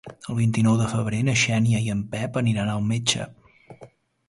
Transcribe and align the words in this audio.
El 0.33 0.37
vint-i-nou 0.37 0.77
de 0.79 0.87
febrer 0.93 1.19
na 1.27 1.35
Xènia 1.43 1.83
i 1.89 1.93
en 1.97 2.03
Pep 2.15 2.41
aniran 2.43 2.73
al 2.79 2.83
metge. 2.95 3.31